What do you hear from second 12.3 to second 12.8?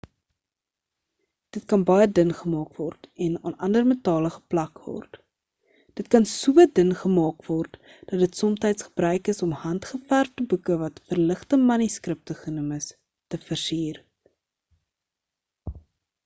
genoem